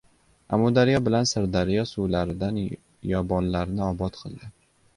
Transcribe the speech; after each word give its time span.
Amudaryo 0.53 1.01
bilan 1.07 1.27
Sirdaryo 1.31 1.83
suvlaridan 1.91 2.59
yobonlarni 3.13 3.87
obod 3.93 4.21
qildi. 4.23 4.55